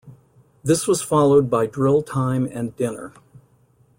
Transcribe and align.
This 0.63 0.87
was 0.87 1.03
followed 1.03 1.47
by 1.47 1.67
drill 1.67 2.01
time 2.01 2.47
and 2.51 2.75
dinner. 2.75 3.13